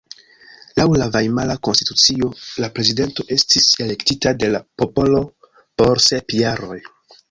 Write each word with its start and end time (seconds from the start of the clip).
Laŭ 0.79 0.85
la 1.01 1.07
Vajmara 1.15 1.57
Konstitucio 1.67 2.31
la 2.65 2.71
prezidento 2.79 3.29
estis 3.39 3.71
elektita 3.87 4.35
de 4.43 4.53
la 4.57 4.67
popolo 4.83 5.25
por 5.83 6.07
sep 6.13 6.41
jaroj. 6.45 6.85